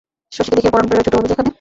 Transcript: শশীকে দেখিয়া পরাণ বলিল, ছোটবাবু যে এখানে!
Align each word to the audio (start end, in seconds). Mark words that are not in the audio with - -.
শশীকে 0.35 0.55
দেখিয়া 0.57 0.73
পরাণ 0.73 0.85
বলিল, 0.89 1.03
ছোটবাবু 1.05 1.27
যে 1.29 1.33
এখানে! 1.35 1.49